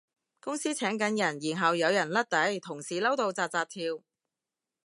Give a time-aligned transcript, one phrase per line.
[0.39, 4.03] 公司請緊人然後有人甩底，同事嬲到紮紮跳